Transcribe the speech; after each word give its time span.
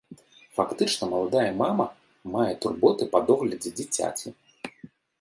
Фактычна 0.59 1.03
маладая 1.11 1.51
мама, 1.61 1.87
мае 2.39 2.49
турботы 2.65 3.03
па 3.15 3.19
доглядзе 3.31 3.77
дзіцяці. 3.81 4.27